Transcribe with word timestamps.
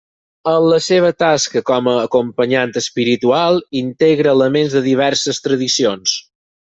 En 0.51 0.67
la 0.73 0.77
seva 0.83 1.09
tasca 1.23 1.61
com 1.67 1.89
a 1.91 1.91
acompanyant 2.05 2.73
espiritual 2.81 3.59
integra 3.81 4.33
elements 4.39 4.73
de 4.79 4.83
diverses 4.89 5.43
tradicions. 5.49 6.17